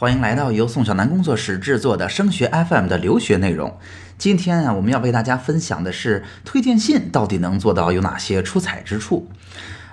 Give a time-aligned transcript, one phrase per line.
[0.00, 3.76] 欢迎来到由宋小楠工作室制作的升学 FM 的留学内容。
[4.16, 9.28] 今天啊，我们要为大家分享的是推荐信到底能做到有哪些出彩之处。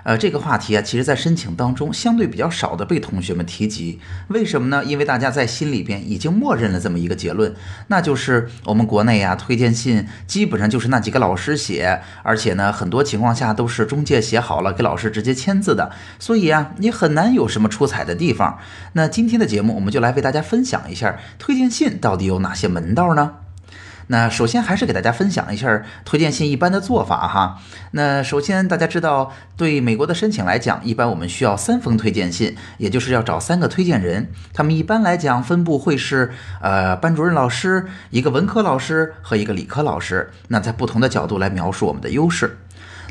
[0.08, 3.98] 呃，这个话题啊，其实在申请当中相对比较少的被同学们提及。
[4.28, 4.82] 为什么呢？
[4.82, 7.54] 因为大家在心里边已经默认了这么一个结论，
[7.88, 18.58] 那就是我们国内呀，推荐信基本上就是那几个老师写，而且呢，很多情况下都是中介写好了给老师直接签字的，所以啊，你很难有什么出彩的地方。
[18.94, 23.32] 那今天的节目，我们就来为大家分享一下推荐信到底有哪些门道呢？
[24.08, 27.58] 那首先还是给大家分享一下推荐信一般的做法哈。
[27.92, 34.28] 那首先大家知道，对美国的申请来讲，一般我们需要三封推荐信，也就是要找三个推荐人。
[34.52, 40.30] 他们一般来讲分布会是呃班主任老师、一个文科老师和一个理科老师。
[40.48, 42.58] 那在不同的角度来描述我们的优势。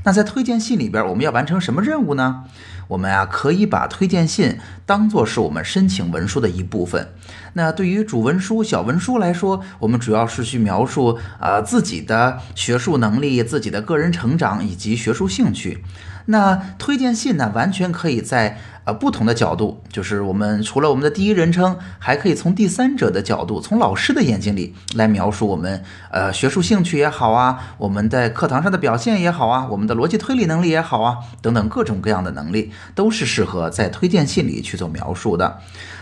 [0.08, 2.46] 那在推荐信里边，我们要完成什么任务呢？
[2.88, 7.10] 我们啊可以把推荐信当做是我们申请文书的一部分。
[7.56, 15.84] 那对于主文书、小文书来说，我们主要是去描述啊自己的学术能力、自己的个人成长以及学术兴趣。
[16.28, 35.60] 那推荐信呢，完全可以在呃不同的角度，就是我们除了我们的第一人称，还可以从第三者的角度，从老师的眼睛里来描述我们呃学术兴趣也好啊，我们在课堂上的表现也好啊，我们的逻辑推理能力也好啊，等等各种各样的能力，都是适合在推荐信里去做描述的。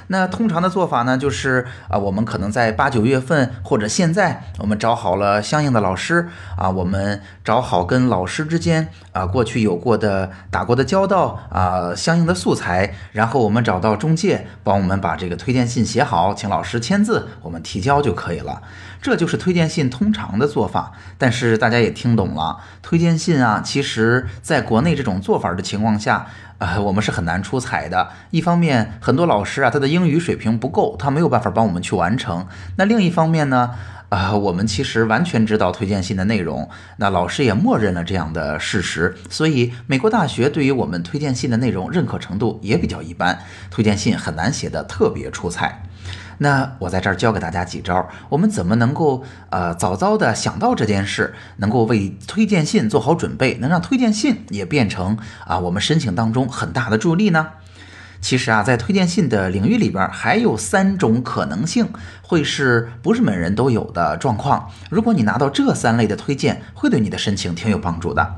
[0.07, 12.74] 那通常的做法呢，就是啊，我们可能在八九月份或者现在，我们找好了相应的老师啊，我们找好跟老师之间啊过去有过的打过的交道啊，相应的素材，
[13.11, 18.61] 然后我们找到中介帮我们把这个推荐信写好，请老师签字，我们提交就可以了。
[19.01, 20.93] 这就是推荐信通常的做法。
[21.17, 26.27] 但是大家也听懂了，推荐信啊，其实在国内这种做法的情况下。
[26.57, 28.09] 啊，我们是很难出彩的。
[28.31, 32.47] 一方面，很多老师啊，他的英语水平不够，他没有办法帮我们去完成。
[32.77, 33.71] 那另一方面呢，
[34.09, 39.15] 啊，我们其实完全知道推荐信的内容，那老师也默认了这样的事实。
[39.29, 45.83] 所以，美国大学对于我们推荐信的内容认可程度也比较一般，推荐信很难写的特别出彩。
[46.39, 57.47] 那我在这儿教给大家几招，我们怎么能够呃早早的想到这件事，能够为推荐信做好准备，能让推荐信也变成啊我们申请当中很大的助力呢？
[58.21, 61.89] 其实啊，在推荐信的领域里边，还有三种可能性，
[62.23, 64.71] 会是不是每人都有的状况？
[64.89, 68.37] 如果你拿到这三类的推荐，会对你的申请挺有帮助的。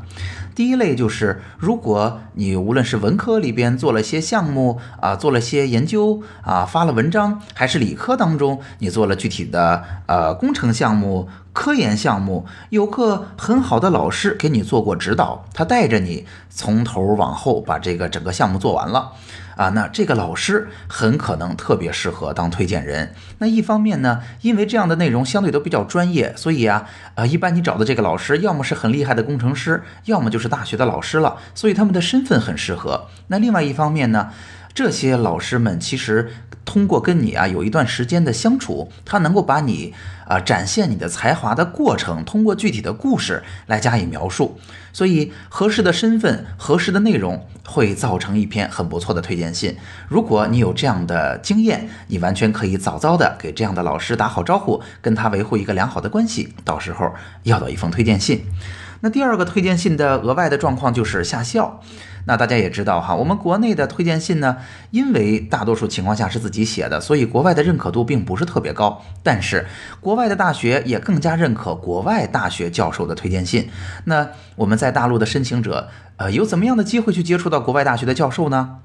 [0.57, 19.12] 第一类就是，如果你无论是文科里边做了些项目啊，做了些研究啊，发了文章，还是理科当中你做了具体的呃工程项目、科研项目，有个很好的老师给你做过指导，他带着你从头往后把这个整个项目做完了。
[19.57, 23.16] 啊，那这个老师很可能特别适合当推荐人。
[23.40, 26.85] 那一方面呢，因为这样的内容相对都比较专业，所以啊，
[27.16, 33.08] 呃，一般你找的这个老师，要么是很厉害的工程师，要么就是大学的老师了，所以他们的身份很适合。
[33.28, 34.30] 那另外一方面呢，
[34.74, 36.31] 这些老师们其实。
[36.68, 39.94] 通过跟你啊有一段时间的相处，他能够把你
[40.28, 44.59] 啊展现你的才华的过程，通过具体的故事来加以描述，
[44.91, 49.78] 所以合适的身份、合适的内容会造成一篇很不错的推荐信。
[50.09, 58.44] 如果你有这样的经验，你完全可以早早的给这样的老师打好招呼，跟他维护一个良好的关系，到时候要到一封推荐信。
[59.02, 61.81] 那第二个推荐信的额外的状况就是下校。
[62.25, 64.58] 那大家也知道哈，我们国内的推荐信呢，
[64.91, 69.02] 因为大多数情况下是自己写的，所以国外的认可度并不是特别高。
[69.24, 69.66] 但是
[70.02, 73.69] 国外的大学也更加认可国外大学教授的推荐信。
[74.03, 74.28] 那
[74.58, 75.88] 我们在大陆的申请者，
[76.18, 78.79] 呃，有怎么样的机会去接触到国外大学的教授呢？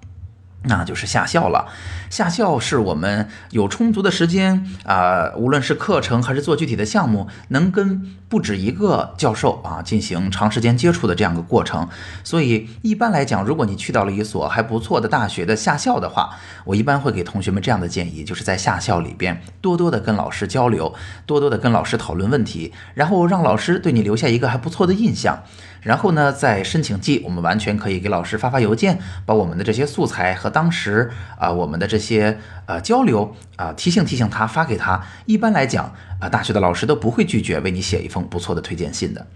[0.65, 1.67] 那就是下校了。
[2.09, 11.89] 下校是我们有充足的时间啊，无论是课程还是做具体的项目，能跟不止一个教授啊进行长时间接触的这样一个过程。
[12.23, 20.95] 所以一般来讲，如果你去到了一所还不错的大学的下校的话，我一般会给同学们这样的建议，就是在下校里边多多的跟老师交流，
[21.25, 25.43] 多多的跟老师讨论问题，然后让老师对你留下一个还不错的印象。
[25.83, 35.05] 然后呢，在申请季，我们完全可以给老师发发邮件，把我们的这些素材和当时啊我们的这些呃交流啊提醒提醒他发给他。
[35.27, 39.27] 一般来讲啊，大学的老师都不会拒绝为你写一封不错的推荐信的。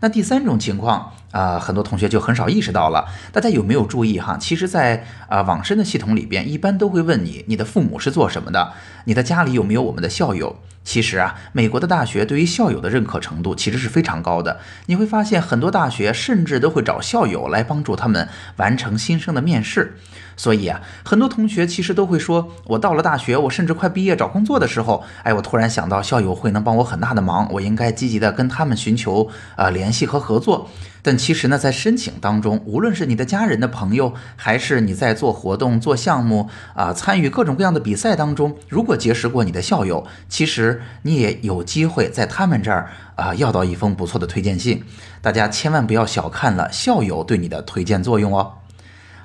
[0.00, 3.06] 那第三种情况啊，很多同学就很少意识到了。
[3.32, 4.36] 大家有没有注意哈？
[4.38, 8.72] 其实，在啊网申的系统里边，一般都会问你，你的父母是做什么的？
[9.06, 10.60] 你的家里有没有我们的校友？
[10.84, 14.60] 其实啊，美国的大学对于校友的认可程度其实是非常高的。
[14.86, 19.96] 你会发现，很多大学甚至都会找校友来帮助他们完成新生的面试。
[20.36, 30.68] 所以啊，很多同学其实都会说，我到了大学，我甚至快毕业找工作的时候，哎，我突然想到校友会能帮我很大的忙，我应该积极的跟他们寻求呃联系和合作。
[31.02, 44.82] 但其实呢，在申请当中，无论是你的家人的朋友，还是你在做活动、做项目啊，参与各种各样的比赛当中，如果结识过你的校友，其实你也有机会在他们这儿啊要到一封不错的推荐信。
[45.20, 48.63] 大家千万不要小看了校友对你的推荐作用哦。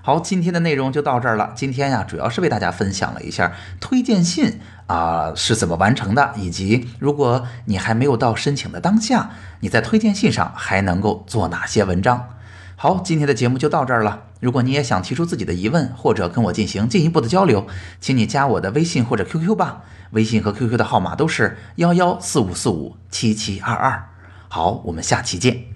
[0.02, 1.52] 好，今天的内容就到这儿了。
[1.56, 12.30] 今天呀，主要是为大家分享了一下推荐信啊是怎么完成的，以及如果你还没有到申请的当下，你在推荐信上还能够做哪些文章。
[12.76, 14.24] 好，今天的节目就到这儿了。
[14.40, 17.68] 如果你也想提出自己的疑问，或者跟我进行进一步的交流，
[18.00, 19.82] 请你加我的微信或者 QQ 吧。
[20.12, 24.10] 微信和 QQ 的号码都是幺幺四五四五七七二二。
[24.48, 25.70] 好，我们下期见。